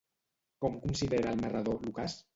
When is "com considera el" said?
0.65-1.45